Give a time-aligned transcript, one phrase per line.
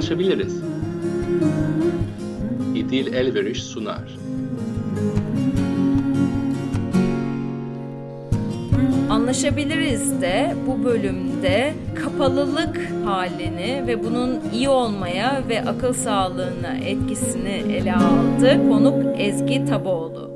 [0.00, 0.62] Anlaşabiliriz.
[2.74, 4.16] İdil Elveriş sunar.
[9.10, 17.94] Anlaşabiliriz de bu bölümde kapalılık halini ve bunun iyi olmaya ve akıl sağlığına etkisini ele
[17.94, 18.68] aldı.
[18.68, 20.30] Konuk Ezgi Taboğlu.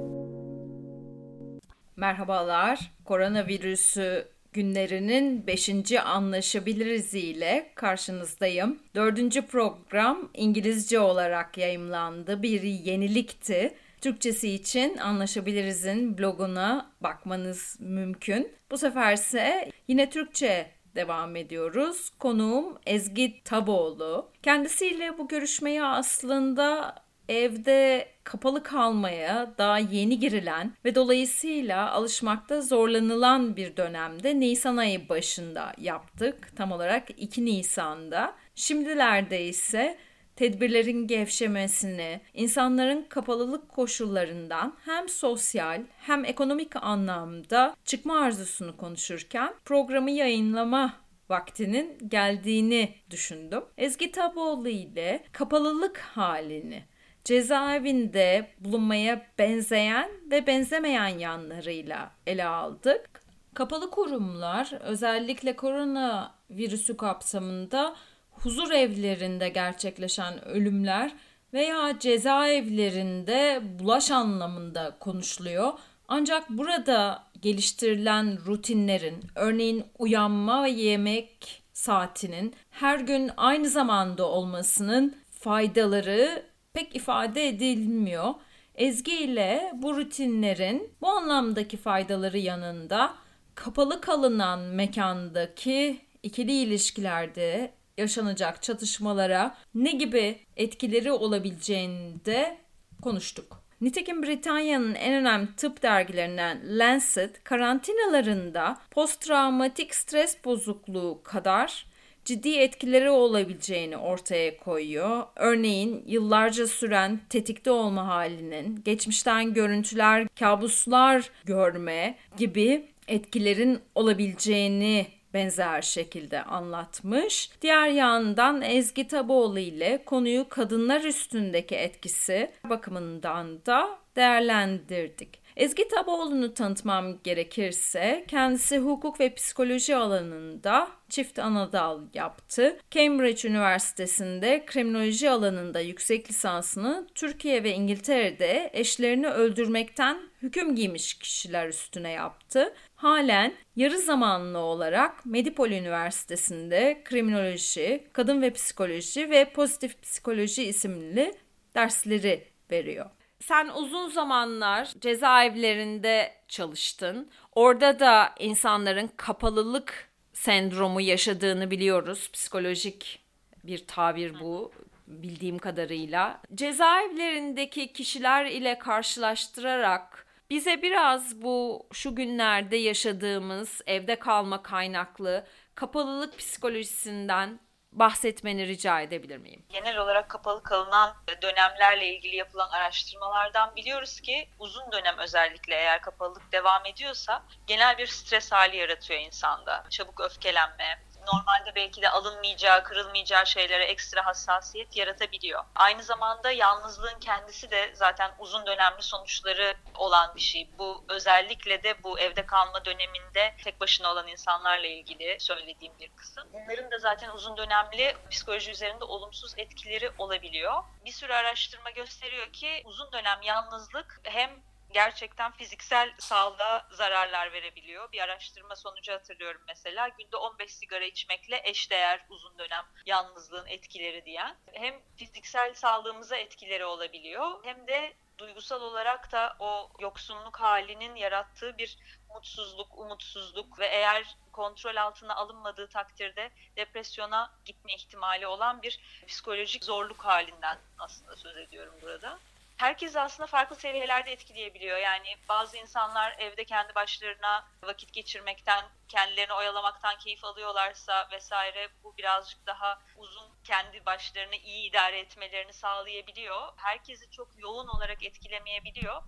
[1.97, 2.93] Merhabalar.
[3.05, 5.93] Koronavirüsü günlerinin 5.
[6.05, 8.79] anlaşabiliriz ile karşınızdayım.
[8.95, 12.43] Dördüncü program İngilizce olarak yayımlandı.
[12.43, 13.75] Bir yenilikti.
[14.01, 18.53] Türkçesi için Anlaşabiliriz'in bloguna bakmanız mümkün.
[18.71, 22.11] Bu sefer ise yine Türkçe devam ediyoruz.
[22.19, 24.29] Konuğum Ezgi Taboğlu.
[24.43, 26.95] Kendisiyle bu görüşmeyi aslında
[27.29, 35.73] evde kapalı kalmaya daha yeni girilen ve dolayısıyla alışmakta zorlanılan bir dönemde Nisan ayı başında
[35.79, 36.57] yaptık.
[36.57, 38.35] Tam olarak 2 Nisan'da.
[38.55, 39.99] Şimdilerde ise
[40.37, 50.95] tedbirlerin gevşemesini, insanların kapalılık koşullarından hem sosyal hem ekonomik anlamda çıkma arzusunu konuşurken programı yayınlama
[51.29, 53.65] vaktinin geldiğini düşündüm.
[53.79, 56.85] Ezgi Taboğlu ile kapalılık halini
[57.25, 63.25] cezaevinde bulunmaya benzeyen ve benzemeyen yanlarıyla ele aldık.
[63.55, 67.97] Kapalı kurumlar özellikle korona virüsü kapsamında
[68.31, 71.13] huzur evlerinde gerçekleşen ölümler
[71.53, 75.73] veya cezaevlerinde bulaş anlamında konuşuluyor.
[76.09, 86.54] Ancak burada geliştirilen rutinlerin, örneğin uyanma ve yemek saatinin her gün aynı zamanda olmasının faydaları
[86.75, 88.35] pek ifade edilmiyor.
[88.75, 93.15] Ezgi ile bu rutinlerin bu anlamdaki faydaları yanında
[93.55, 102.57] kapalı kalınan mekandaki ikili ilişkilerde yaşanacak çatışmalara ne gibi etkileri olabileceğini de
[103.03, 103.65] konuştuk.
[103.81, 111.87] Nitekim Britanya'nın en önemli tıp dergilerinden Lancet karantinalarında posttraumatik stres bozukluğu kadar
[112.25, 115.23] ciddi etkileri olabileceğini ortaya koyuyor.
[115.37, 126.43] Örneğin yıllarca süren tetikte olma halinin, geçmişten görüntüler, kabuslar görme gibi etkilerin olabileceğini benzer şekilde
[126.43, 127.51] anlatmış.
[127.63, 135.44] Diğer yandan Ezgi Taboğlu ile konuyu kadınlar üstündeki etkisi bakımından da değerlendirdik.
[135.57, 142.79] Ezgi Taboğlu'nu tanıtmam gerekirse kendisi hukuk ve psikoloji alanında çift anadal yaptı.
[142.91, 152.11] Cambridge Üniversitesi'nde kriminoloji alanında yüksek lisansını Türkiye ve İngiltere'de eşlerini öldürmekten hüküm giymiş kişiler üstüne
[152.11, 152.75] yaptı.
[152.95, 161.35] Halen yarı zamanlı olarak Medipol Üniversitesi'nde kriminoloji, kadın ve psikoloji ve pozitif psikoloji isimli
[161.75, 163.11] dersleri veriyor.
[163.49, 167.31] Sen uzun zamanlar cezaevlerinde çalıştın.
[167.53, 172.31] Orada da insanların kapalılık sendromu yaşadığını biliyoruz.
[172.33, 173.21] Psikolojik
[173.65, 174.73] bir tabir bu
[175.07, 176.41] bildiğim kadarıyla.
[176.55, 187.61] Cezaevlerindeki kişiler ile karşılaştırarak bize biraz bu şu günlerde yaşadığımız evde kalma kaynaklı kapalılık psikolojisinden
[187.95, 189.63] bahsetmeni rica edebilir miyim?
[189.69, 196.53] Genel olarak kapalı kalınan dönemlerle ilgili yapılan araştırmalardan biliyoruz ki uzun dönem özellikle eğer kapalılık
[196.53, 199.85] devam ediyorsa genel bir stres hali yaratıyor insanda.
[199.91, 205.65] Çabuk öfkelenme, normalde belki de alınmayacağı, kırılmayacağı şeylere ekstra hassasiyet yaratabiliyor.
[205.75, 210.71] Aynı zamanda yalnızlığın kendisi de zaten uzun dönemli sonuçları olan bir şey.
[210.79, 216.49] Bu özellikle de bu evde kalma döneminde tek başına olan insanlarla ilgili söylediğim bir kısım.
[216.53, 220.83] Bunların da zaten uzun dönemli psikoloji üzerinde olumsuz etkileri olabiliyor.
[221.05, 224.51] Bir sürü araştırma gösteriyor ki uzun dönem yalnızlık hem
[224.95, 228.13] gerçekten fiziksel sağlığa zararlar verebiliyor.
[228.13, 234.57] Bir araştırma sonucu hatırlıyorum mesela günde 15 sigara içmekle eşdeğer uzun dönem yalnızlığın etkileri diyen.
[234.73, 241.99] Hem fiziksel sağlığımıza etkileri olabiliyor hem de duygusal olarak da o yoksunluk halinin yarattığı bir
[242.29, 250.25] mutsuzluk, umutsuzluk ve eğer kontrol altına alınmadığı takdirde depresyona gitme ihtimali olan bir psikolojik zorluk
[250.25, 252.39] halinden aslında söz ediyorum burada
[252.77, 254.99] herkes aslında farklı seviyelerde etkileyebiliyor.
[254.99, 262.67] Yani bazı insanlar evde kendi başlarına vakit geçirmekten, kendilerini oyalamaktan keyif alıyorlarsa vesaire bu birazcık
[262.67, 266.73] daha uzun kendi başlarını iyi idare etmelerini sağlayabiliyor.
[266.77, 269.23] Herkesi çok yoğun olarak etkilemeyebiliyor.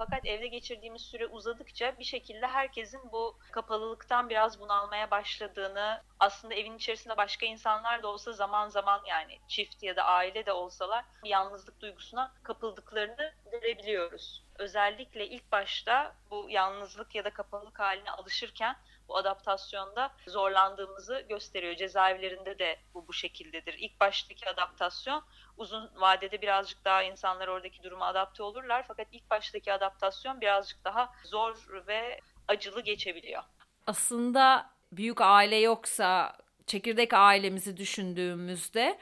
[0.00, 6.76] Fakat evde geçirdiğimiz süre uzadıkça bir şekilde herkesin bu kapalılıktan biraz bunalmaya başladığını, aslında evin
[6.76, 11.80] içerisinde başka insanlar da olsa zaman zaman yani çift ya da aile de olsalar yalnızlık
[11.80, 14.42] duygusuna kapıldıklarını görebiliyoruz.
[14.60, 18.76] Özellikle ilk başta bu yalnızlık ya da kapalılık haline alışırken
[19.08, 21.74] bu adaptasyonda zorlandığımızı gösteriyor.
[21.76, 23.74] Cezaevlerinde de bu bu şekildedir.
[23.78, 25.24] İlk baştaki adaptasyon
[25.56, 28.84] uzun vadede birazcık daha insanlar oradaki duruma adapte olurlar.
[28.88, 33.42] Fakat ilk baştaki adaptasyon birazcık daha zor ve acılı geçebiliyor.
[33.86, 36.36] Aslında büyük aile yoksa
[36.66, 38.98] çekirdek ailemizi düşündüğümüzde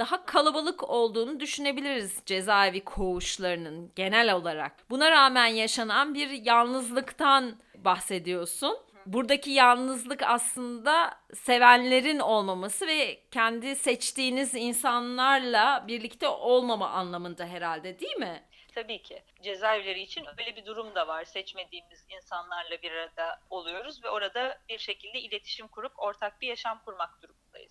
[0.00, 4.90] daha kalabalık olduğunu düşünebiliriz cezaevi koğuşlarının genel olarak.
[4.90, 8.78] Buna rağmen yaşanan bir yalnızlıktan bahsediyorsun.
[9.06, 18.42] Buradaki yalnızlık aslında sevenlerin olmaması ve kendi seçtiğiniz insanlarla birlikte olmama anlamında herhalde değil mi?
[18.74, 19.22] Tabii ki.
[19.42, 21.24] Cezaevleri için öyle bir durum da var.
[21.24, 27.22] Seçmediğimiz insanlarla bir arada oluyoruz ve orada bir şekilde iletişim kurup ortak bir yaşam kurmak
[27.22, 27.69] durumundayız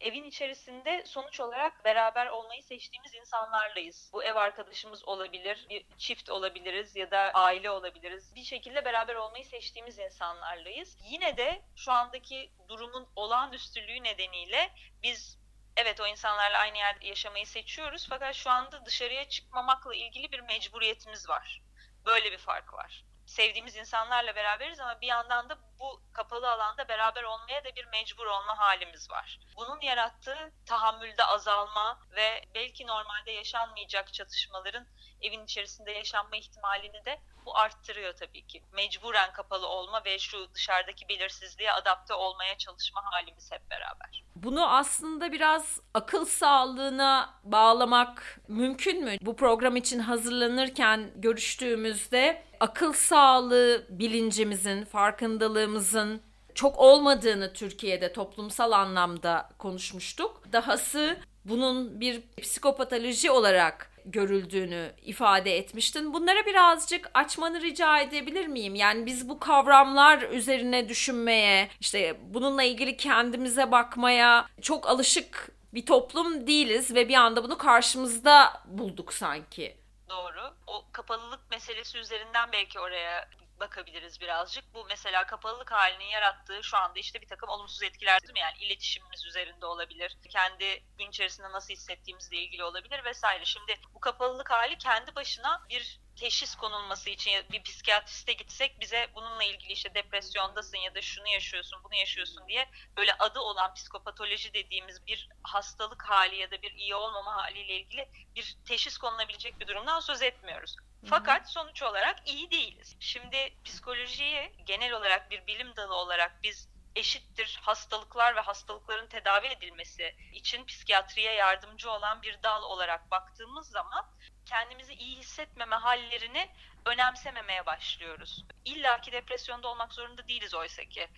[0.00, 4.10] evin içerisinde sonuç olarak beraber olmayı seçtiğimiz insanlarlayız.
[4.12, 8.34] Bu ev arkadaşımız olabilir, bir çift olabiliriz ya da aile olabiliriz.
[8.34, 10.96] Bir şekilde beraber olmayı seçtiğimiz insanlarlayız.
[11.10, 14.70] Yine de şu andaki durumun olağanüstülüğü nedeniyle
[15.02, 15.38] biz
[15.76, 21.28] evet o insanlarla aynı yerde yaşamayı seçiyoruz fakat şu anda dışarıya çıkmamakla ilgili bir mecburiyetimiz
[21.28, 21.62] var.
[22.06, 27.22] Böyle bir fark var sevdiğimiz insanlarla beraberiz ama bir yandan da bu kapalı alanda beraber
[27.22, 29.40] olmaya da bir mecbur olma halimiz var.
[29.56, 34.86] Bunun yarattığı tahammülde azalma ve belki normalde yaşanmayacak çatışmaların
[35.22, 38.62] evin içerisinde yaşanma ihtimalini de bu arttırıyor tabii ki.
[38.72, 44.24] Mecburen kapalı olma ve şu dışarıdaki belirsizliğe adapte olmaya çalışma halimiz hep beraber.
[44.36, 49.16] Bunu aslında biraz akıl sağlığına bağlamak mümkün mü?
[49.20, 56.22] Bu program için hazırlanırken görüştüğümüzde akıl sağlığı bilincimizin, farkındalığımızın
[56.54, 60.52] çok olmadığını Türkiye'de toplumsal anlamda konuşmuştuk.
[60.52, 66.14] Dahası bunun bir psikopatoloji olarak görüldüğünü ifade etmiştin.
[66.14, 68.74] Bunlara birazcık açmanı rica edebilir miyim?
[68.74, 76.46] Yani biz bu kavramlar üzerine düşünmeye, işte bununla ilgili kendimize bakmaya çok alışık bir toplum
[76.46, 79.76] değiliz ve bir anda bunu karşımızda bulduk sanki.
[80.08, 80.54] Doğru.
[80.66, 83.28] O kapalılık meselesi üzerinden belki oraya
[83.60, 84.74] bakabiliriz birazcık.
[84.74, 88.40] Bu mesela kapalılık halinin yarattığı şu anda işte bir takım olumsuz etkiler değil mi?
[88.40, 90.16] Yani iletişimimiz üzerinde olabilir.
[90.28, 93.44] Kendi gün içerisinde nasıl hissettiğimizle ilgili olabilir vesaire.
[93.44, 99.44] Şimdi bu kapalılık hali kendi başına bir teşhis konulması için bir psikiyatriste gitsek bize bununla
[99.44, 105.06] ilgili işte depresyondasın ya da şunu yaşıyorsun bunu yaşıyorsun diye böyle adı olan psikopatoloji dediğimiz
[105.06, 110.00] bir hastalık hali ya da bir iyi olmama haliyle ilgili bir teşhis konulabilecek bir durumdan
[110.00, 110.76] söz etmiyoruz.
[111.06, 112.96] Fakat sonuç olarak iyi değiliz.
[113.00, 120.16] Şimdi psikolojiyi genel olarak bir bilim dalı olarak biz eşittir hastalıklar ve hastalıkların tedavi edilmesi
[120.32, 124.06] için psikiyatriye yardımcı olan bir dal olarak baktığımız zaman
[124.46, 126.50] kendimizi iyi hissetmeme hallerini
[126.86, 128.44] önemsememeye başlıyoruz.
[128.64, 131.08] İlla ki depresyonda olmak zorunda değiliz oysa ki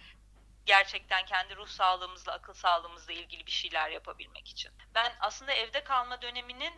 [0.67, 4.73] gerçekten kendi ruh sağlığımızla, akıl sağlığımızla ilgili bir şeyler yapabilmek için.
[4.95, 6.73] Ben aslında evde kalma döneminin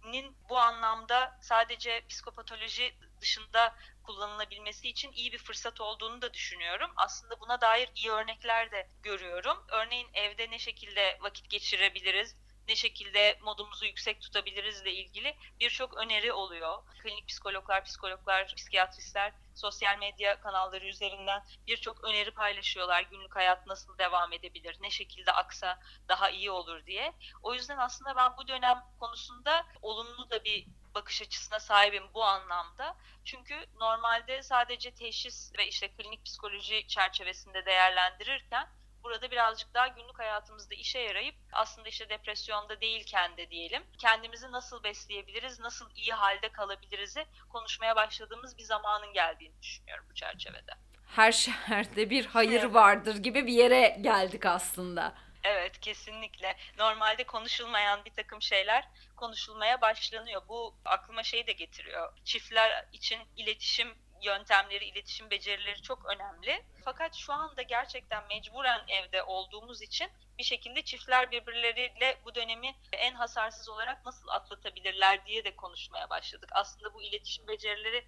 [0.00, 6.90] psikolojinin bu anlamda sadece psikopatoloji dışında kullanılabilmesi için iyi bir fırsat olduğunu da düşünüyorum.
[6.96, 9.64] Aslında buna dair iyi örnekler de görüyorum.
[9.68, 12.36] Örneğin evde ne şekilde vakit geçirebiliriz?
[12.70, 16.82] Ne şekilde modumuzu yüksek tutabiliriz ile ilgili birçok öneri oluyor.
[17.02, 23.02] Klinik psikologlar, psikologlar, psikiyatristler sosyal medya kanalları üzerinden birçok öneri paylaşıyorlar.
[23.02, 27.12] Günlük hayat nasıl devam edebilir, ne şekilde aksa daha iyi olur diye.
[27.42, 32.96] O yüzden aslında ben bu dönem konusunda olumlu da bir bakış açısına sahibim bu anlamda.
[33.24, 38.68] Çünkü normalde sadece teşhis ve işte klinik psikoloji çerçevesinde değerlendirirken
[39.04, 44.84] burada birazcık daha günlük hayatımızda işe yarayıp aslında işte depresyonda değilken de diyelim kendimizi nasıl
[44.84, 50.72] besleyebiliriz, nasıl iyi halde kalabiliriz'i konuşmaya başladığımız bir zamanın geldiğini düşünüyorum bu çerçevede.
[51.06, 55.14] Her şerde bir hayır vardır gibi bir yere geldik aslında.
[55.44, 56.56] Evet kesinlikle.
[56.78, 60.42] Normalde konuşulmayan bir takım şeyler konuşulmaya başlanıyor.
[60.48, 62.12] Bu aklıma şey de getiriyor.
[62.24, 66.64] Çiftler için iletişim yöntemleri, iletişim becerileri çok önemli.
[66.84, 73.14] Fakat şu anda gerçekten mecburen evde olduğumuz için bir şekilde çiftler birbirleriyle bu dönemi en
[73.14, 76.50] hasarsız olarak nasıl atlatabilirler diye de konuşmaya başladık.
[76.52, 78.06] Aslında bu iletişim becerileri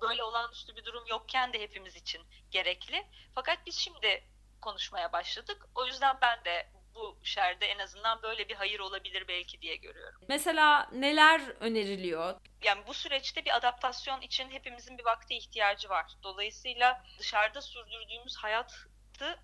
[0.00, 3.06] böyle olağanüstü bir durum yokken de hepimiz için gerekli.
[3.34, 4.24] Fakat biz şimdi
[4.60, 5.66] konuşmaya başladık.
[5.74, 10.20] O yüzden ben de bu şerde en azından böyle bir hayır olabilir belki diye görüyorum.
[10.28, 12.34] Mesela neler öneriliyor?
[12.62, 16.12] Yani bu süreçte bir adaptasyon için hepimizin bir vakte ihtiyacı var.
[16.22, 18.74] Dolayısıyla dışarıda sürdürdüğümüz hayat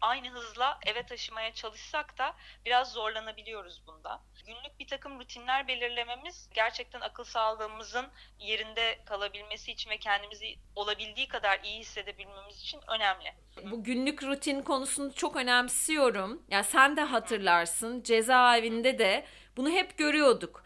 [0.01, 2.35] aynı hızla eve taşımaya çalışsak da
[2.65, 4.21] biraz zorlanabiliyoruz bunda.
[4.47, 8.07] Günlük bir takım rutinler belirlememiz gerçekten akıl sağlığımızın
[8.39, 13.35] yerinde kalabilmesi için ve kendimizi olabildiği kadar iyi hissedebilmemiz için önemli.
[13.71, 16.43] Bu günlük rutin konusunu çok önemsiyorum.
[16.49, 20.65] Ya sen de hatırlarsın cezaevinde de bunu hep görüyorduk.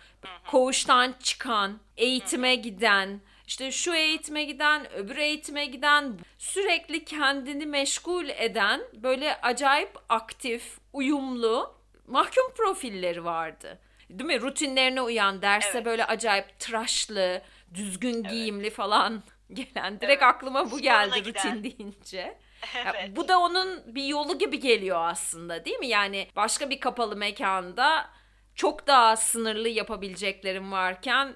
[0.50, 3.20] Koğuştan çıkan, eğitime giden,
[3.52, 11.74] işte şu eğitime giden, öbür eğitime giden, sürekli kendini meşgul eden böyle acayip aktif, uyumlu
[12.06, 13.78] mahkum profilleri vardı.
[14.10, 14.40] Değil mi?
[14.40, 15.84] Rutinlerine uyan, derse evet.
[15.84, 17.42] böyle acayip tıraşlı,
[17.74, 18.30] düzgün evet.
[18.30, 20.00] giyimli falan gelen.
[20.00, 20.34] Direkt evet.
[20.34, 21.78] aklıma bu geldi Sporuna rutin giden.
[21.78, 22.38] deyince.
[22.76, 23.08] Evet.
[23.08, 25.86] Ya, bu da onun bir yolu gibi geliyor aslında değil mi?
[25.86, 28.10] Yani başka bir kapalı mekanda
[28.54, 31.34] çok daha sınırlı yapabileceklerim varken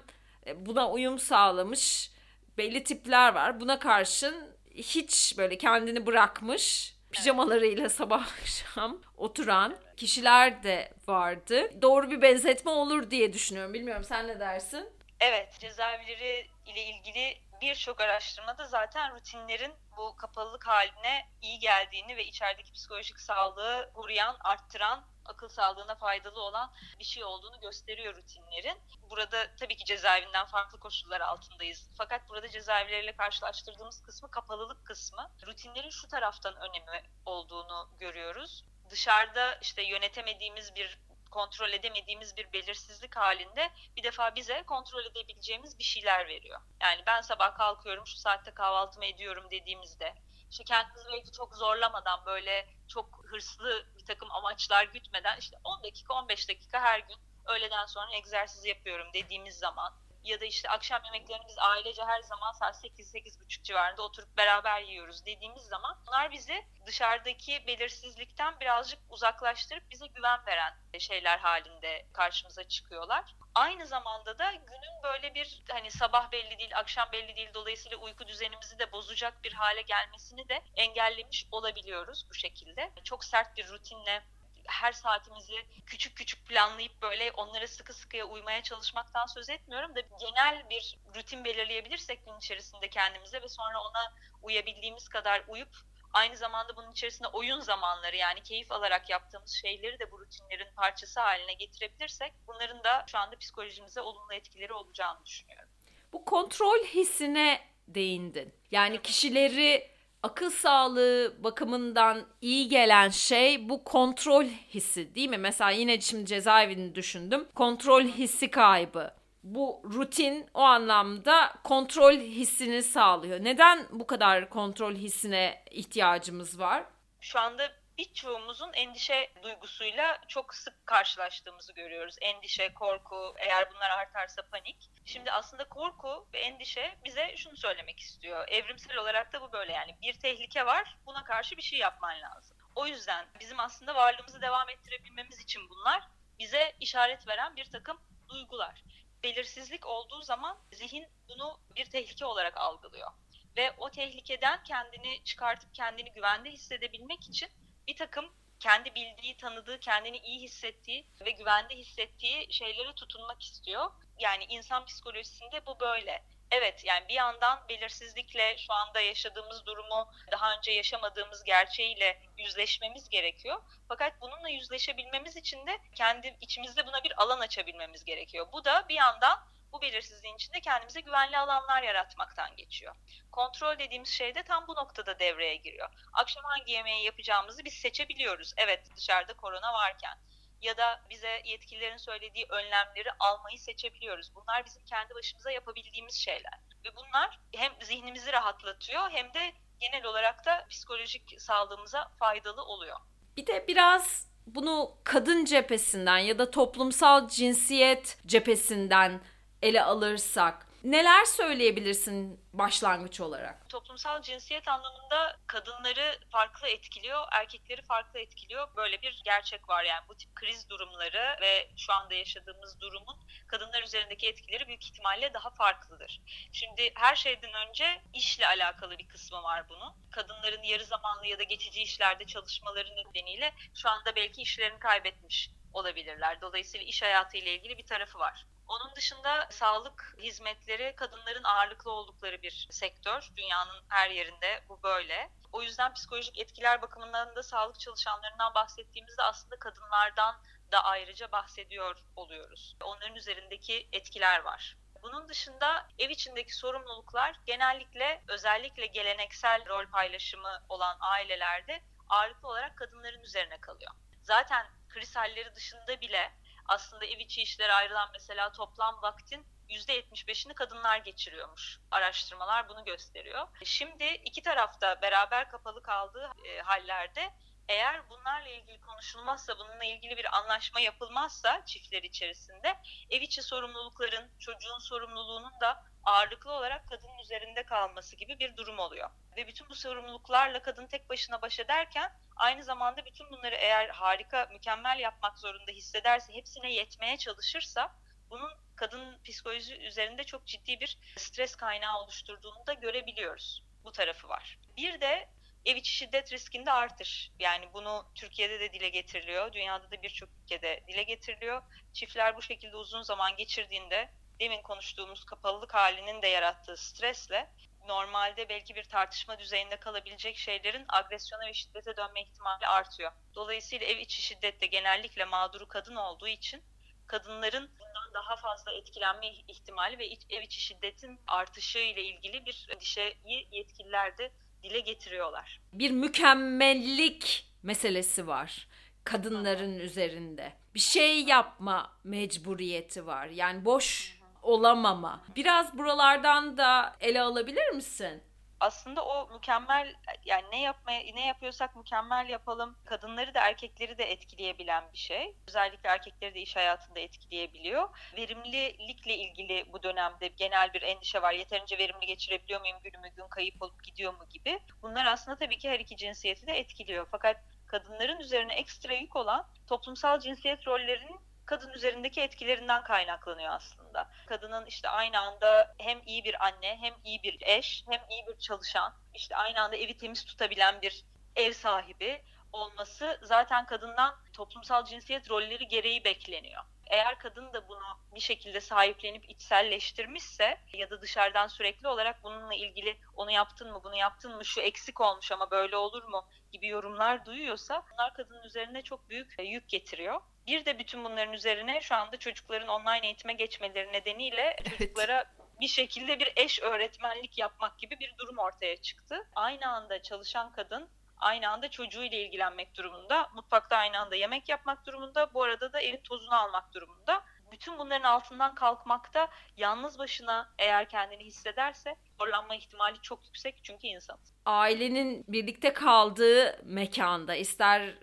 [0.55, 2.11] buna uyum sağlamış
[2.57, 3.59] belli tipler var.
[3.59, 11.81] Buna karşın hiç böyle kendini bırakmış pijamalarıyla sabah akşam oturan kişiler de vardı.
[11.81, 13.73] Doğru bir benzetme olur diye düşünüyorum.
[13.73, 14.89] Bilmiyorum sen ne dersin?
[15.19, 22.73] Evet, cezaevleri ile ilgili birçok araştırmada zaten rutinlerin bu kapalılık haline iyi geldiğini ve içerideki
[22.73, 28.77] psikolojik sağlığı koruyan, arttıran akıl sağlığına faydalı olan bir şey olduğunu gösteriyor rutinlerin.
[29.09, 31.89] Burada tabii ki cezaevinden farklı koşullar altındayız.
[31.97, 35.31] Fakat burada cezaevleriyle karşılaştırdığımız kısmı kapalılık kısmı.
[35.47, 38.65] Rutinlerin şu taraftan önemi olduğunu görüyoruz.
[38.89, 40.99] Dışarıda işte yönetemediğimiz bir
[41.31, 46.61] kontrol edemediğimiz bir belirsizlik halinde bir defa bize kontrol edebileceğimiz bir şeyler veriyor.
[46.81, 50.13] Yani ben sabah kalkıyorum şu saatte kahvaltımı ediyorum dediğimizde
[50.51, 56.13] işte kendimizi belki çok zorlamadan böyle çok hırslı bir takım amaçlar gütmeden işte 10 dakika
[56.13, 61.47] 15 dakika her gün öğleden sonra egzersiz yapıyorum dediğimiz zaman ya da işte akşam yemeklerini
[61.47, 67.67] biz ailece her zaman saat 8-8.30 civarında oturup beraber yiyoruz dediğimiz zaman bunlar bizi dışarıdaki
[67.67, 73.35] belirsizlikten birazcık uzaklaştırıp bize güven veren şeyler halinde karşımıza çıkıyorlar.
[73.57, 78.27] Aynı zamanda da günün böyle bir hani sabah belli değil, akşam belli değil dolayısıyla uyku
[78.27, 82.91] düzenimizi de bozacak bir hale gelmesini de engellemiş olabiliyoruz bu şekilde.
[83.03, 84.23] Çok sert bir rutinle
[84.67, 90.69] her saatimizi küçük küçük planlayıp böyle onlara sıkı sıkıya uymaya çalışmaktan söz etmiyorum da genel
[90.69, 95.75] bir rutin belirleyebilirsek gün içerisinde kendimize ve sonra ona uyabildiğimiz kadar uyup
[96.17, 101.19] aynı zamanda bunun içerisinde oyun zamanları yani keyif alarak yaptığımız şeyleri de bu rutinlerin parçası
[101.19, 105.69] haline getirebilirsek bunların da şu anda psikolojimize olumlu etkileri olacağını düşünüyorum.
[106.13, 108.53] Bu kontrol hissine değindin.
[108.71, 109.91] Yani kişileri
[110.23, 115.37] akıl sağlığı bakımından iyi gelen şey bu kontrol hissi değil mi?
[115.37, 117.47] Mesela yine şimdi cezaevini düşündüm.
[117.55, 119.16] Kontrol hissi kaybı.
[119.55, 123.43] Bu rutin o anlamda kontrol hissini sağlıyor.
[123.43, 126.85] Neden bu kadar kontrol hissine ihtiyacımız var?
[127.21, 132.15] Şu anda birçoğumuzun endişe duygusuyla çok sık karşılaştığımızı görüyoruz.
[132.21, 134.89] Endişe, korku, eğer bunlar artarsa panik.
[135.05, 138.47] Şimdi aslında korku ve endişe bize şunu söylemek istiyor.
[138.47, 142.57] Evrimsel olarak da bu böyle yani bir tehlike var, buna karşı bir şey yapman lazım.
[142.75, 146.03] O yüzden bizim aslında varlığımızı devam ettirebilmemiz için bunlar
[146.39, 147.97] bize işaret veren bir takım
[148.29, 148.83] duygular.
[149.27, 153.11] Belirsizlik olduğu zaman zihin bunu bir tehlike olarak algılıyor
[153.57, 157.49] ve o tehlikeden kendini çıkartıp kendini güvende hissedebilmek için
[157.87, 158.25] bir takım
[158.59, 163.91] kendi bildiği, tanıdığı, kendini iyi hissettiği ve güvende hissettiği şeylere tutunmak istiyor.
[164.19, 166.23] Yani insan psikolojisinde bu böyle.
[166.51, 173.61] Evet yani bir yandan belirsizlikle şu anda yaşadığımız durumu daha önce yaşamadığımız gerçeğiyle yüzleşmemiz gerekiyor.
[173.87, 178.47] Fakat bununla yüzleşebilmemiz için de kendi içimizde buna bir alan açabilmemiz gerekiyor.
[178.51, 179.39] Bu da bir yandan
[179.71, 182.95] bu belirsizliğin içinde kendimize güvenli alanlar yaratmaktan geçiyor.
[183.31, 185.89] Kontrol dediğimiz şey de tam bu noktada devreye giriyor.
[186.13, 188.53] Akşam hangi yemeği yapacağımızı biz seçebiliyoruz.
[188.57, 190.17] Evet dışarıda korona varken
[190.61, 194.31] ya da bize yetkililerin söylediği önlemleri almayı seçebiliyoruz.
[194.35, 196.59] Bunlar bizim kendi başımıza yapabildiğimiz şeyler.
[196.85, 202.97] Ve bunlar hem zihnimizi rahatlatıyor hem de genel olarak da psikolojik sağlığımıza faydalı oluyor.
[203.37, 209.21] Bir de biraz bunu kadın cephesinden ya da toplumsal cinsiyet cephesinden
[209.61, 213.69] ele alırsak Neler söyleyebilirsin başlangıç olarak?
[213.69, 218.75] Toplumsal cinsiyet anlamında kadınları farklı etkiliyor, erkekleri farklı etkiliyor.
[218.75, 223.17] Böyle bir gerçek var yani bu tip kriz durumları ve şu anda yaşadığımız durumun
[223.47, 226.21] kadınlar üzerindeki etkileri büyük ihtimalle daha farklıdır.
[226.51, 229.93] Şimdi her şeyden önce işle alakalı bir kısmı var bunun.
[230.11, 236.41] Kadınların yarı zamanlı ya da geçici işlerde çalışmaları nedeniyle şu anda belki işlerini kaybetmiş olabilirler.
[236.41, 238.45] Dolayısıyla iş hayatı ile ilgili bir tarafı var.
[238.67, 243.29] Onun dışında sağlık hizmetleri kadınların ağırlıklı oldukları bir sektör.
[243.35, 245.29] Dünyanın her yerinde bu böyle.
[245.53, 250.35] O yüzden psikolojik etkiler bakımından da sağlık çalışanlarından bahsettiğimizde aslında kadınlardan
[250.71, 252.75] da ayrıca bahsediyor oluyoruz.
[252.83, 254.77] Onların üzerindeki etkiler var.
[255.03, 263.21] Bunun dışında ev içindeki sorumluluklar genellikle özellikle geleneksel rol paylaşımı olan ailelerde ağırlıklı olarak kadınların
[263.21, 263.91] üzerine kalıyor.
[264.21, 266.31] Zaten kriz halleri dışında bile
[266.67, 271.79] aslında ev içi işlere ayrılan mesela toplam vaktin %75'ini kadınlar geçiriyormuş.
[271.91, 273.47] Araştırmalar bunu gösteriyor.
[273.63, 277.33] Şimdi iki tarafta beraber kapalı kaldığı e, hallerde
[277.69, 282.77] eğer bunlarla ilgili konuşulmazsa, bununla ilgili bir anlaşma yapılmazsa çiftler içerisinde
[283.09, 289.09] ev içi sorumlulukların, çocuğun sorumluluğunun da ağırlıklı olarak kadının üzerinde kalması gibi bir durum oluyor.
[289.37, 294.47] Ve bütün bu sorumluluklarla kadın tek başına baş ederken aynı zamanda bütün bunları eğer harika,
[294.51, 297.95] mükemmel yapmak zorunda hissederse, hepsine yetmeye çalışırsa
[298.29, 303.63] bunun kadın psikolojisi üzerinde çok ciddi bir stres kaynağı oluşturduğunu da görebiliyoruz.
[303.83, 304.59] Bu tarafı var.
[304.77, 305.29] Bir de
[305.67, 307.31] ev içi şiddet riskinde artış.
[307.39, 309.53] Yani bunu Türkiye'de de dile getiriliyor.
[309.53, 311.61] Dünyada da birçok ülkede dile getiriliyor.
[311.93, 314.09] Çiftler bu şekilde uzun zaman geçirdiğinde
[314.39, 317.49] demin konuştuğumuz kapalılık halinin de yarattığı stresle
[317.87, 323.11] normalde belki bir tartışma düzeyinde kalabilecek şeylerin agresyona ve şiddete dönme ihtimali artıyor.
[323.35, 326.63] Dolayısıyla ev içi şiddette genellikle mağduru kadın olduğu için
[327.07, 333.47] kadınların bundan daha fazla etkilenme ihtimali ve ev içi şiddetin artışı ile ilgili bir endişeyi
[333.51, 334.31] yetkililer de
[334.69, 335.61] dile getiriyorlar.
[335.73, 338.67] Bir mükemmellik meselesi var
[339.07, 340.53] kadınların üzerinde.
[340.75, 343.27] Bir şey yapma mecburiyeti var.
[343.27, 345.23] Yani boş olamama.
[345.35, 348.21] Biraz buralardan da ele alabilir misin?
[348.59, 349.95] Aslında o mükemmel
[350.25, 352.77] yani ne yapmaya ne yapıyorsak mükemmel yapalım.
[352.85, 355.35] Kadınları da erkekleri de etkileyebilen bir şey.
[355.47, 357.89] Özellikle erkekleri de iş hayatında etkileyebiliyor.
[358.17, 361.33] Verimlilikle ilgili bu dönemde genel bir endişe var.
[361.33, 362.77] Yeterince verimli geçirebiliyor muyum?
[362.83, 364.59] Günümü gün kayıp olup gidiyor mu gibi.
[364.81, 367.07] Bunlar aslında tabii ki her iki cinsiyeti de etkiliyor.
[367.11, 367.37] Fakat
[367.67, 374.09] kadınların üzerine ekstra yük olan toplumsal cinsiyet rollerinin kadın üzerindeki etkilerinden kaynaklanıyor aslında.
[374.25, 378.39] Kadının işte aynı anda hem iyi bir anne, hem iyi bir eş, hem iyi bir
[378.39, 381.05] çalışan, işte aynı anda evi temiz tutabilen bir
[381.35, 386.63] ev sahibi olması zaten kadından toplumsal cinsiyet rolleri gereği bekleniyor.
[386.89, 392.97] Eğer kadın da bunu bir şekilde sahiplenip içselleştirmişse ya da dışarıdan sürekli olarak bununla ilgili
[393.15, 397.25] onu yaptın mı, bunu yaptın mı, şu eksik olmuş ama böyle olur mu gibi yorumlar
[397.25, 400.21] duyuyorsa bunlar kadının üzerine çok büyük yük getiriyor.
[400.47, 405.25] Bir de bütün bunların üzerine şu anda çocukların online eğitime geçmeleri nedeniyle çocuklara
[405.61, 409.27] bir şekilde bir eş öğretmenlik yapmak gibi bir durum ortaya çıktı.
[409.35, 415.33] Aynı anda çalışan kadın aynı anda çocuğuyla ilgilenmek durumunda, mutfakta aynı anda yemek yapmak durumunda,
[415.33, 417.23] bu arada da evin tozunu almak durumunda.
[417.51, 424.19] Bütün bunların altından kalkmakta yalnız başına eğer kendini hissederse zorlanma ihtimali çok yüksek çünkü insan.
[424.45, 427.97] Ailenin birlikte kaldığı mekanda ister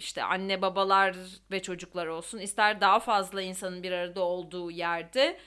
[0.00, 1.16] işte anne babalar
[1.50, 5.38] ve çocuklar olsun ister daha fazla insanın bir arada olduğu yerde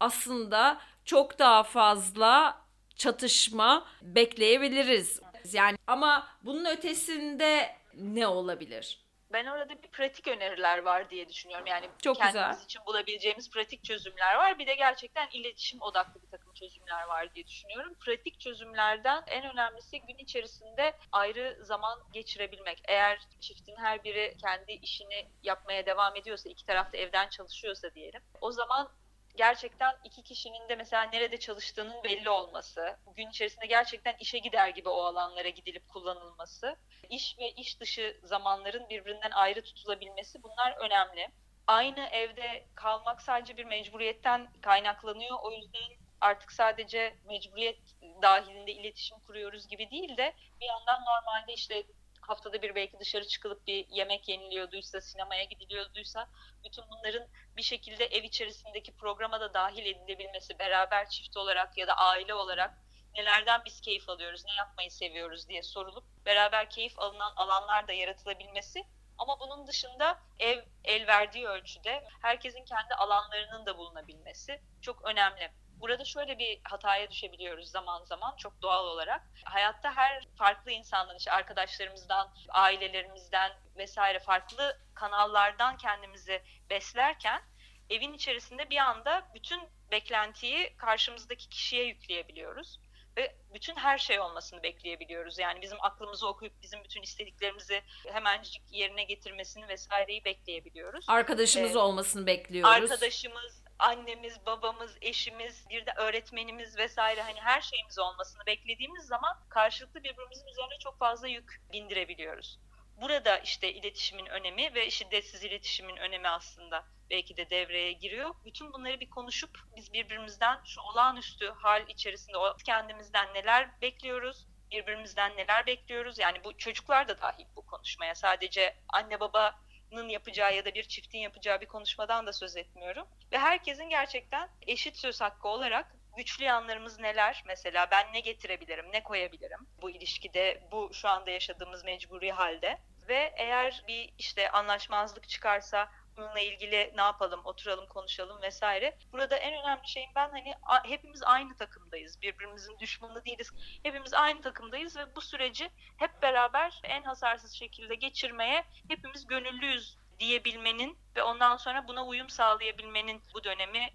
[0.00, 2.62] aslında çok daha fazla
[2.96, 5.20] çatışma bekleyebiliriz.
[5.52, 9.07] Yani ama bunun ötesinde ne olabilir?
[9.32, 11.66] Ben orada bir pratik öneriler var diye düşünüyorum.
[11.66, 12.64] Yani Çok kendimiz güzel.
[12.64, 14.58] için bulabileceğimiz pratik çözümler var.
[14.58, 17.94] Bir de gerçekten iletişim odaklı bir takım çözümler var diye düşünüyorum.
[17.94, 22.82] Pratik çözümlerden en önemlisi gün içerisinde ayrı zaman geçirebilmek.
[22.88, 28.22] Eğer çiftin her biri kendi işini yapmaya devam ediyorsa, iki tarafta evden çalışıyorsa diyelim.
[28.40, 28.90] O zaman
[29.38, 34.88] gerçekten iki kişinin de mesela nerede çalıştığının belli olması, gün içerisinde gerçekten işe gider gibi
[34.88, 36.76] o alanlara gidilip kullanılması,
[37.10, 41.28] iş ve iş dışı zamanların birbirinden ayrı tutulabilmesi bunlar önemli.
[41.66, 45.38] Aynı evde kalmak sadece bir mecburiyetten kaynaklanıyor.
[45.42, 47.78] O yüzden artık sadece mecburiyet
[48.22, 51.84] dahilinde iletişim kuruyoruz gibi değil de bir yandan normalde işte
[52.28, 56.28] haftada bir belki dışarı çıkılıp bir yemek yeniliyorduysa, sinemaya gidiliyorduysa
[56.64, 61.96] bütün bunların bir şekilde ev içerisindeki programa da dahil edilebilmesi, beraber çift olarak ya da
[61.96, 62.78] aile olarak
[63.14, 68.84] nelerden biz keyif alıyoruz, ne yapmayı seviyoruz diye sorulup beraber keyif alınan alanlar da yaratılabilmesi
[69.18, 75.50] ama bunun dışında ev el verdiği ölçüde herkesin kendi alanlarının da bulunabilmesi çok önemli.
[75.80, 79.22] Burada şöyle bir hataya düşebiliyoruz zaman zaman çok doğal olarak.
[79.44, 87.42] Hayatta her farklı insandan, işte arkadaşlarımızdan, ailelerimizden vesaire farklı kanallardan kendimizi beslerken
[87.90, 89.60] evin içerisinde bir anda bütün
[89.90, 92.78] beklentiyi karşımızdaki kişiye yükleyebiliyoruz
[93.16, 95.38] ve bütün her şey olmasını bekleyebiliyoruz.
[95.38, 101.04] Yani bizim aklımızı okuyup bizim bütün istediklerimizi hemencik yerine getirmesini vesaireyi bekleyebiliyoruz.
[101.08, 102.90] Arkadaşımız ee, olmasını bekliyoruz.
[102.90, 110.04] Arkadaşımız, annemiz, babamız, eşimiz, bir de öğretmenimiz vesaire hani her şeyimiz olmasını beklediğimiz zaman karşılıklı
[110.04, 112.58] birbirimizin üzerine çok fazla yük bindirebiliyoruz.
[113.00, 118.34] Burada işte iletişimin önemi ve şiddetsiz iletişimin önemi aslında belki de devreye giriyor.
[118.44, 125.66] Bütün bunları bir konuşup biz birbirimizden şu olağanüstü hal içerisinde kendimizden neler bekliyoruz, birbirimizden neler
[125.66, 126.18] bekliyoruz.
[126.18, 128.14] Yani bu çocuklar da dahil bu konuşmaya.
[128.14, 129.67] Sadece anne babanın
[130.08, 133.06] yapacağı ya da bir çiftin yapacağı bir konuşmadan da söz etmiyorum.
[133.32, 137.42] Ve herkesin gerçekten eşit söz hakkı olarak güçlü yanlarımız neler?
[137.46, 142.78] Mesela ben ne getirebilirim, ne koyabilirim bu ilişkide, bu şu anda yaşadığımız mecburi halde?
[143.08, 148.96] Ve eğer bir işte anlaşmazlık çıkarsa bununla ilgili ne yapalım, oturalım, konuşalım vesaire.
[149.12, 150.54] Burada en önemli şeyin ben hani
[150.84, 152.22] hepimiz aynı takımdayız.
[152.22, 153.50] Birbirimizin düşmanı değiliz.
[153.82, 160.98] Hepimiz aynı takımdayız ve bu süreci hep beraber en hasarsız şekilde geçirmeye hepimiz gönüllüyüz diyebilmenin
[161.16, 163.90] ve ondan sonra buna uyum sağlayabilmenin bu dönemi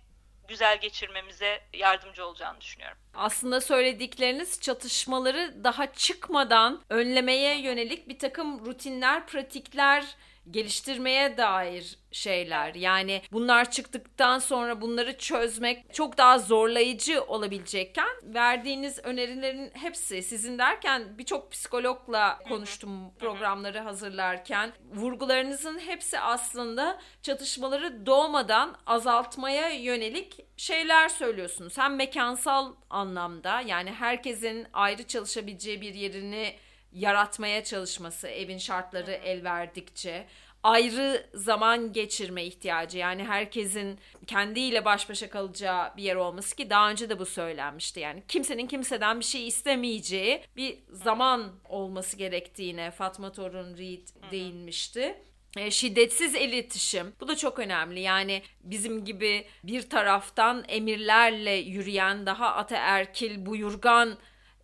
[0.48, 2.98] güzel geçirmemize yardımcı olacağını düşünüyorum.
[3.14, 10.16] Aslında söyledikleriniz çatışmaları daha çıkmadan önlemeye yönelik bir takım rutinler, pratikler
[10.52, 12.76] geliştirmeye dair şeyler.
[12.76, 21.18] Yani bunlar çıktıktan sonra bunları çözmek çok daha zorlayıcı olabilecekken verdiğiniz önerilerin hepsi sizin derken
[21.18, 24.72] birçok psikologla konuştum programları hazırlarken.
[24.94, 31.78] Vurgularınızın hepsi aslında çatışmaları doğmadan azaltmaya yönelik şeyler söylüyorsunuz.
[31.78, 36.56] Hem mekansal anlamda yani herkesin ayrı çalışabileceği bir yerini
[36.94, 40.28] yaratmaya çalışması evin şartları el verdikçe
[40.64, 46.90] ayrı zaman geçirme ihtiyacı yani herkesin kendiyle baş başa kalacağı bir yer olması ki daha
[46.90, 53.32] önce de bu söylenmişti yani kimsenin kimseden bir şey istemeyeceği bir zaman olması gerektiğine Fatma
[53.32, 55.16] Torun Reed değinmişti.
[55.58, 57.14] E, şiddetsiz iletişim.
[57.22, 58.00] Bu da çok önemli.
[58.00, 64.18] Yani bizim gibi bir taraftan emirlerle yürüyen daha ataerkil, buyurgan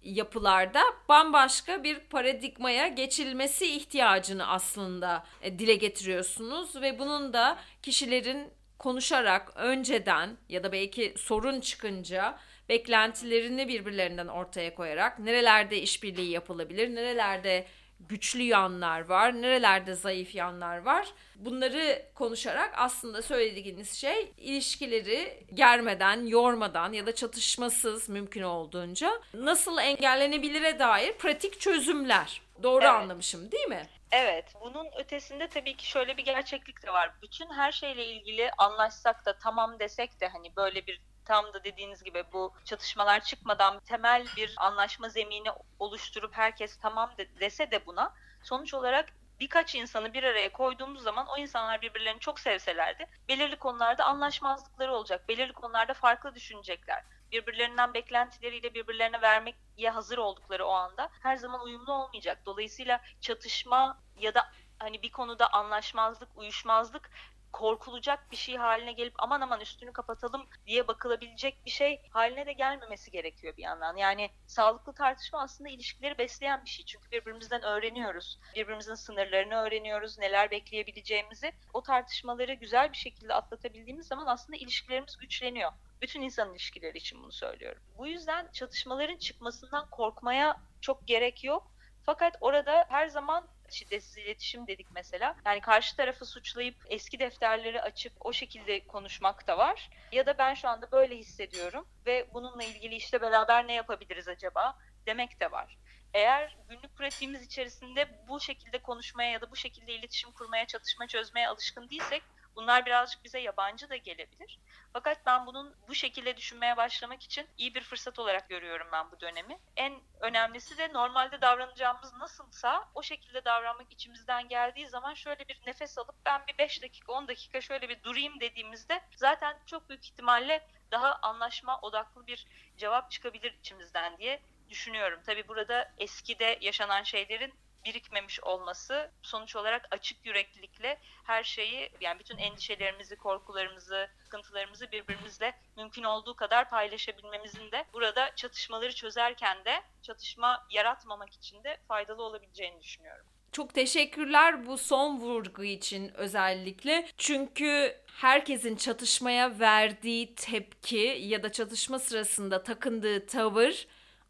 [0.04, 9.52] yapılarda bambaşka bir paradigmaya geçilmesi ihtiyacını aslında e, dile getiriyorsunuz ve bunun da kişilerin konuşarak
[9.56, 17.66] önceden ya da belki sorun çıkınca beklentilerini birbirlerinden ortaya koyarak nerelerde işbirliği yapılabilir, nerelerde
[18.00, 21.08] güçlü yanlar var, nerelerde zayıf yanlar var.
[21.36, 30.80] Bunları konuşarak aslında söylediğiniz şey ilişkileri germeden, yormadan ya da çatışmasız mümkün olduğunca nasıl engellenebilire
[30.80, 32.42] dair pratik çözümler.
[32.64, 32.94] Doğru evet.
[32.94, 33.84] anlamışım değil mi?
[34.12, 37.12] Evet, bunun ötesinde tabii ki şöyle bir gerçeklik de var.
[37.22, 42.04] Bütün her şeyle ilgili anlaşsak da tamam desek de hani böyle bir tam da dediğiniz
[42.04, 48.14] gibi bu çatışmalar çıkmadan temel bir anlaşma zemini oluşturup herkes tamam de, dese de buna
[48.44, 54.06] sonuç olarak birkaç insanı bir araya koyduğumuz zaman o insanlar birbirlerini çok sevselerdi belirli konularda
[54.06, 55.30] anlaşmazlıkları olacak.
[55.30, 57.04] Belirli konularda farklı düşünecekler.
[57.32, 62.38] Birbirlerinden beklentileriyle birbirlerine vermeye hazır oldukları o anda her zaman uyumlu olmayacak.
[62.46, 67.10] Dolayısıyla çatışma ya da hani bir konuda anlaşmazlık, uyuşmazlık
[67.52, 72.54] korkulacak bir şey haline gelip aman aman üstünü kapatalım diye bakılabilecek bir şey haline de
[72.54, 73.96] gelmemesi gerekiyor bir yandan.
[73.98, 76.86] Yani sağlıklı tartışma aslında ilişkileri besleyen bir şey.
[76.86, 78.40] Çünkü birbirimizden öğreniyoruz.
[78.56, 81.52] Birbirimizin sınırlarını öğreniyoruz, neler bekleyebileceğimizi.
[81.74, 85.72] O tartışmaları güzel bir şekilde atlatabildiğimiz zaman aslında ilişkilerimiz güçleniyor.
[86.02, 87.82] Bütün insan ilişkileri için bunu söylüyorum.
[87.98, 91.72] Bu yüzden çatışmaların çıkmasından korkmaya çok gerek yok.
[92.06, 95.36] Fakat orada her zaman şiddetsiz iletişim dedik mesela.
[95.46, 99.90] Yani karşı tarafı suçlayıp eski defterleri açıp o şekilde konuşmak da var.
[100.12, 104.78] Ya da ben şu anda böyle hissediyorum ve bununla ilgili işte beraber ne yapabiliriz acaba
[105.06, 105.78] demek de var.
[106.14, 111.48] Eğer günlük pratiğimiz içerisinde bu şekilde konuşmaya ya da bu şekilde iletişim kurmaya, çatışma çözmeye
[111.48, 112.24] alışkın değilsek
[112.60, 114.60] Bunlar birazcık bize yabancı da gelebilir.
[114.94, 119.20] Fakat ben bunun bu şekilde düşünmeye başlamak için iyi bir fırsat olarak görüyorum ben bu
[119.20, 119.60] dönemi.
[119.76, 125.98] En önemlisi de normalde davranacağımız nasılsa o şekilde davranmak içimizden geldiği zaman şöyle bir nefes
[125.98, 130.68] alıp ben bir 5 dakika 10 dakika şöyle bir durayım dediğimizde zaten çok büyük ihtimalle
[130.92, 135.20] daha anlaşma odaklı bir cevap çıkabilir içimizden diye düşünüyorum.
[135.26, 137.54] Tabii burada eskide yaşanan şeylerin
[137.86, 146.04] birikmemiş olması sonuç olarak açık yüreklilikle her şeyi yani bütün endişelerimizi, korkularımızı, sıkıntılarımızı birbirimizle mümkün
[146.04, 153.26] olduğu kadar paylaşabilmemizin de burada çatışmaları çözerken de çatışma yaratmamak için de faydalı olabileceğini düşünüyorum.
[153.52, 157.08] Çok teşekkürler bu son vurgu için özellikle.
[157.18, 163.88] Çünkü herkesin çatışmaya verdiği tepki ya da çatışma sırasında takındığı tavır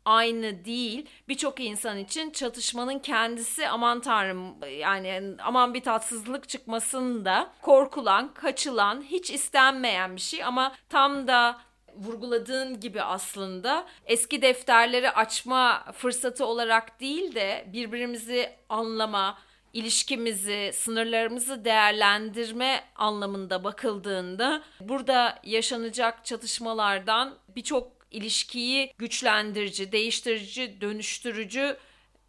[0.09, 1.09] aynı değil.
[1.27, 9.01] Birçok insan için çatışmanın kendisi aman tanrım yani aman bir tatsızlık çıkmasın da korkulan, kaçılan,
[9.01, 11.61] hiç istenmeyen bir şey ama tam da
[11.95, 19.37] vurguladığın gibi aslında eski defterleri açma fırsatı olarak değil de birbirimizi anlama,
[19.73, 31.77] ilişkimizi, sınırlarımızı değerlendirme anlamında bakıldığında burada yaşanacak çatışmalardan birçok ilişkiyi güçlendirici, değiştirici, dönüştürücü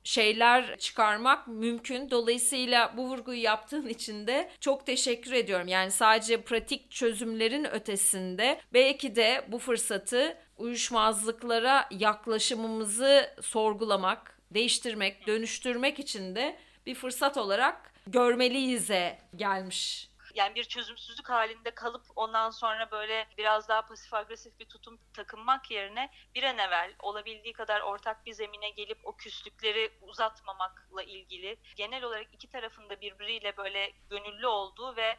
[0.05, 2.11] şeyler çıkarmak mümkün.
[2.11, 5.69] Dolayısıyla bu vurguyu yaptığın için de çok teşekkür ediyorum.
[5.69, 16.35] Yani sadece pratik çözümlerin ötesinde belki de bu fırsatı uyuşmazlıklara yaklaşımımızı sorgulamak, değiştirmek, dönüştürmek için
[16.35, 23.69] de bir fırsat olarak görmeliyiz'e gelmiş yani bir çözümsüzlük halinde kalıp ondan sonra böyle biraz
[23.69, 28.71] daha pasif agresif bir tutum takınmak yerine bir an evvel olabildiği kadar ortak bir zemine
[28.71, 35.17] gelip o küslükleri uzatmamakla ilgili genel olarak iki tarafında birbiriyle böyle gönüllü olduğu ve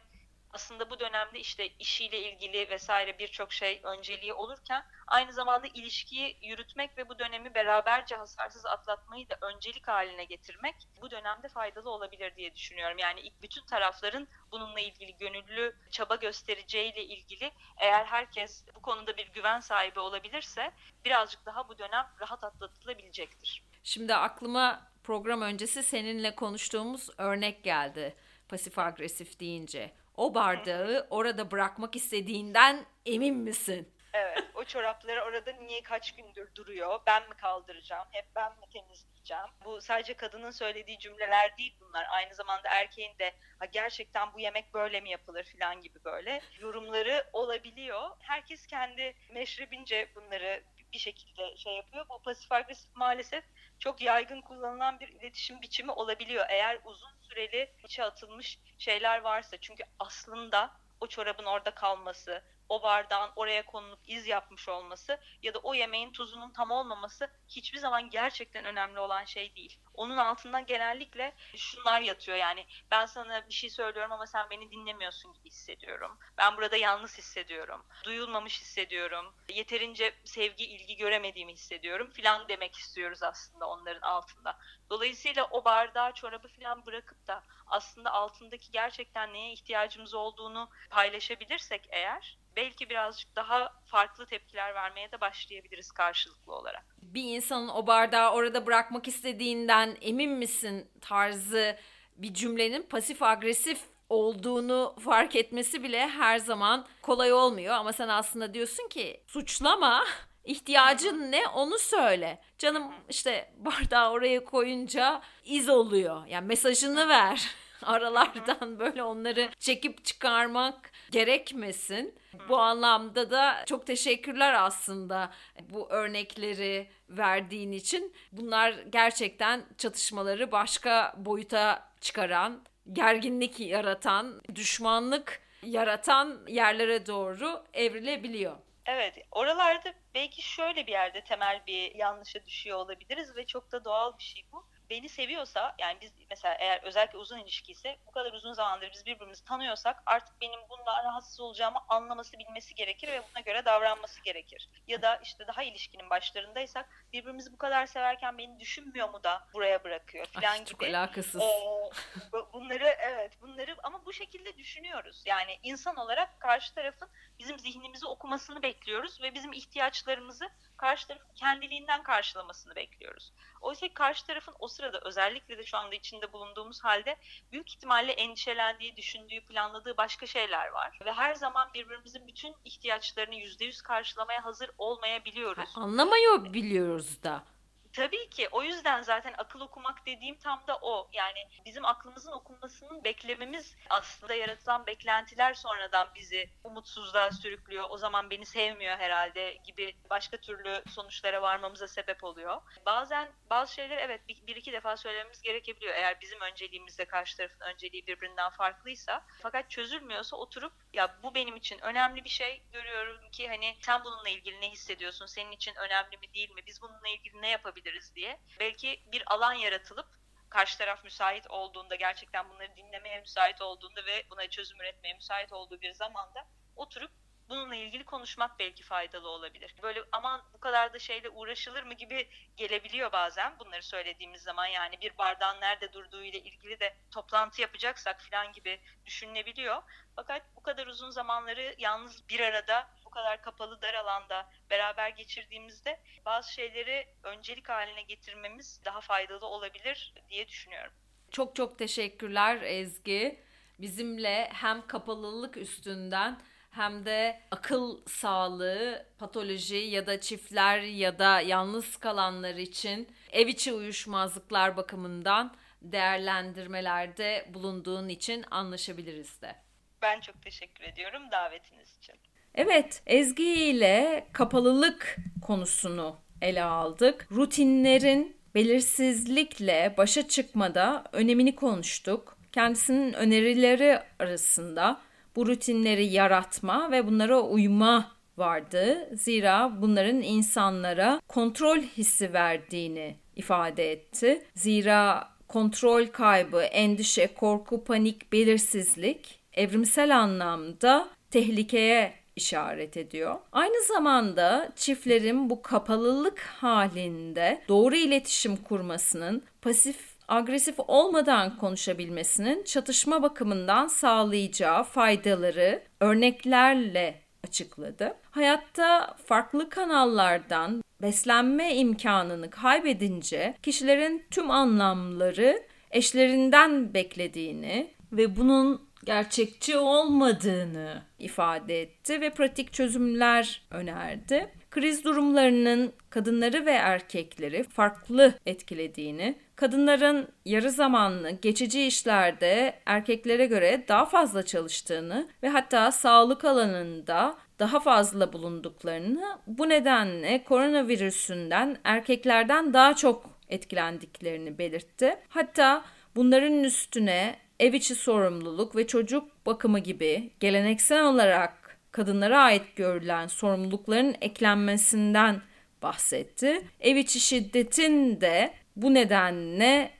[0.52, 6.98] aslında bu dönemde işte işiyle ilgili vesaire birçok şey önceliği olurken aynı zamanda ilişkiyi yürütmek
[6.98, 12.54] ve bu dönemi beraberce hasarsız atlatmayı da öncelik haline getirmek bu dönemde faydalı olabilir diye
[12.54, 12.98] düşünüyorum.
[12.98, 19.60] Yani bütün tarafların bununla ilgili gönüllü çaba göstereceğiyle ilgili eğer herkes bu konuda bir güven
[19.60, 20.72] sahibi olabilirse
[21.04, 23.62] birazcık daha bu dönem rahat atlatılabilecektir.
[23.84, 28.16] Şimdi aklıma program öncesi seninle konuştuğumuz örnek geldi
[28.48, 33.88] pasif agresif deyince o bardağı orada bırakmak istediğinden emin misin?
[34.14, 37.00] Evet, o çorapları orada niye kaç gündür duruyor?
[37.06, 38.08] Ben mi kaldıracağım?
[38.10, 39.44] Hep ben mi temizleyeceğim?
[39.64, 42.06] Bu sadece kadının söylediği cümleler değil bunlar.
[42.10, 47.24] Aynı zamanda erkeğin de ha gerçekten bu yemek böyle mi yapılır falan gibi böyle yorumları
[47.32, 48.10] olabiliyor.
[48.20, 52.06] Herkes kendi meşrebince bunları bir şekilde şey yapıyor.
[52.08, 53.44] Bu pasif agresif maalesef
[53.82, 56.46] çok yaygın kullanılan bir iletişim biçimi olabiliyor.
[56.48, 63.30] Eğer uzun süreli içe atılmış şeyler varsa çünkü aslında o çorabın orada kalması, o bardağın
[63.36, 68.64] oraya konulup iz yapmış olması ya da o yemeğin tuzunun tam olmaması hiçbir zaman gerçekten
[68.64, 69.78] önemli olan şey değil.
[69.94, 75.32] Onun altından genellikle şunlar yatıyor yani ben sana bir şey söylüyorum ama sen beni dinlemiyorsun
[75.32, 76.18] gibi hissediyorum.
[76.38, 77.86] Ben burada yalnız hissediyorum.
[78.04, 79.34] Duyulmamış hissediyorum.
[79.48, 84.58] Yeterince sevgi, ilgi göremediğimi hissediyorum filan demek istiyoruz aslında onların altında.
[84.90, 92.38] Dolayısıyla o bardağı, çorabı filan bırakıp da aslında altındaki gerçekten neye ihtiyacımız olduğunu paylaşabilirsek eğer
[92.56, 96.91] belki birazcık daha farklı tepkiler vermeye de başlayabiliriz karşılıklı olarak.
[97.14, 101.76] Bir insanın o bardağı orada bırakmak istediğinden emin misin tarzı
[102.16, 108.54] bir cümlenin pasif agresif olduğunu fark etmesi bile her zaman kolay olmuyor ama sen aslında
[108.54, 110.04] diyorsun ki suçlama
[110.44, 112.38] ihtiyacın ne onu söyle.
[112.58, 116.26] Canım işte bardağı oraya koyunca iz oluyor.
[116.26, 117.50] Yani mesajını ver.
[117.82, 122.18] Aralardan böyle onları çekip çıkarmak gerekmesin.
[122.48, 125.30] Bu anlamda da çok teşekkürler aslında
[125.70, 128.14] bu örnekleri verdiğin için.
[128.32, 138.56] Bunlar gerçekten çatışmaları başka boyuta çıkaran, gerginlik yaratan, düşmanlık yaratan yerlere doğru evrilebiliyor.
[138.86, 144.18] Evet, oralarda belki şöyle bir yerde temel bir yanlışa düşüyor olabiliriz ve çok da doğal
[144.18, 148.32] bir şey bu beni seviyorsa yani biz mesela eğer özellikle uzun ilişki ise bu kadar
[148.32, 153.40] uzun zamandır biz birbirimizi tanıyorsak artık benim bundan rahatsız olacağımı anlaması bilmesi gerekir ve buna
[153.40, 154.68] göre davranması gerekir.
[154.86, 159.84] Ya da işte daha ilişkinin başlarındaysak birbirimizi bu kadar severken beni düşünmüyor mu da buraya
[159.84, 160.70] bırakıyor falan gibi.
[160.70, 161.42] Çok alakasız.
[161.42, 165.22] Ee, bunları evet bunları ama bu şekilde düşünüyoruz.
[165.26, 172.02] Yani insan olarak karşı tarafın bizim zihnimizi okumasını bekliyoruz ve bizim ihtiyaçlarımızı karşı tarafın kendiliğinden
[172.02, 173.32] karşılamasını bekliyoruz.
[173.60, 177.16] Oysa karşı tarafın o sırada özellikle de şu anda içinde bulunduğumuz halde
[177.52, 180.98] büyük ihtimalle endişelendiği, düşündüğü, planladığı başka şeyler var.
[181.04, 185.70] Ve her zaman birbirimizin bütün ihtiyaçlarını yüzde yüz karşılamaya hazır olmayabiliyoruz.
[185.74, 187.44] Anlamıyor biliyoruz da.
[187.92, 191.08] Tabii ki o yüzden zaten akıl okumak dediğim tam da o.
[191.12, 197.84] Yani bizim aklımızın okunmasının beklememiz aslında yaratılan beklentiler sonradan bizi umutsuzluğa sürüklüyor.
[197.90, 202.62] O zaman beni sevmiyor herhalde gibi başka türlü sonuçlara varmamıza sebep oluyor.
[202.86, 205.94] Bazen bazı şeyler evet bir, iki defa söylememiz gerekebiliyor.
[205.94, 209.24] Eğer bizim önceliğimizle karşı tarafın önceliği birbirinden farklıysa.
[209.42, 214.28] Fakat çözülmüyorsa oturup ya bu benim için önemli bir şey görüyorum ki hani sen bununla
[214.28, 215.26] ilgili ne hissediyorsun?
[215.26, 216.60] Senin için önemli mi değil mi?
[216.66, 217.81] Biz bununla ilgili ne yapabiliriz
[218.14, 218.40] diye.
[218.60, 220.06] Belki bir alan yaratılıp
[220.50, 225.80] karşı taraf müsait olduğunda gerçekten bunları dinlemeye müsait olduğunda ve buna çözüm üretmeye müsait olduğu
[225.80, 227.10] bir zamanda oturup
[227.48, 229.74] bununla ilgili konuşmak belki faydalı olabilir.
[229.82, 235.00] Böyle aman bu kadar da şeyle uğraşılır mı gibi gelebiliyor bazen bunları söylediğimiz zaman yani
[235.00, 239.82] bir bardağın nerede durduğu ile ilgili de toplantı yapacaksak falan gibi düşünülebiliyor.
[240.16, 246.52] Fakat bu kadar uzun zamanları yalnız bir arada kadar kapalı dar alanda beraber geçirdiğimizde bazı
[246.52, 250.92] şeyleri öncelik haline getirmemiz daha faydalı olabilir diye düşünüyorum.
[251.30, 253.44] Çok çok teşekkürler Ezgi.
[253.78, 261.96] Bizimle hem kapalılık üstünden hem de akıl sağlığı, patoloji ya da çiftler ya da yalnız
[261.96, 269.56] kalanlar için ev içi uyuşmazlıklar bakımından değerlendirmelerde bulunduğun için anlaşabiliriz de.
[270.02, 272.16] Ben çok teşekkür ediyorum davetiniz için.
[272.54, 277.28] Evet, Ezgi ile kapalılık konusunu ele aldık.
[277.32, 282.36] Rutinlerin belirsizlikle başa çıkmada önemini konuştuk.
[282.52, 285.00] Kendisinin önerileri arasında
[285.36, 289.08] bu rutinleri yaratma ve bunlara uyma vardı.
[289.12, 294.42] Zira bunların insanlara kontrol hissi verdiğini ifade etti.
[294.54, 303.38] Zira kontrol kaybı, endişe, korku, panik, belirsizlik evrimsel anlamda tehlikeye işaret ediyor.
[303.52, 313.86] Aynı zamanda çiftlerin bu kapalılık halinde doğru iletişim kurmasının pasif agresif olmadan konuşabilmesinin çatışma bakımından
[313.86, 318.14] sağlayacağı faydaları örneklerle açıkladı.
[318.30, 331.02] Hayatta farklı kanallardan beslenme imkanını kaybedince kişilerin tüm anlamları eşlerinden beklediğini ve bunun gerçekçi olmadığını
[331.18, 334.48] ifade etti ve pratik çözümler önerdi.
[334.70, 344.06] Kriz durumlarının kadınları ve erkekleri farklı etkilediğini, kadınların yarı zamanlı geçici işlerde erkeklere göre daha
[344.06, 353.30] fazla çalıştığını ve hatta sağlık alanında daha fazla bulunduklarını, bu nedenle koronavirüsünden erkeklerden daha çok
[353.48, 355.16] etkilendiklerini belirtti.
[355.28, 355.84] Hatta
[356.16, 364.14] bunların üstüne ev içi sorumluluk ve çocuk bakımı gibi geleneksel olarak kadınlara ait görülen sorumlulukların
[364.20, 365.42] eklenmesinden
[365.82, 366.62] bahsetti.
[366.80, 369.90] Ev içi şiddetin de bu nedenle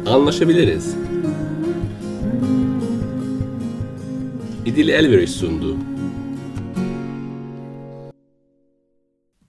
[0.05, 0.95] Anlaşabiliriz.
[4.65, 5.75] İdil Elveriş sundu.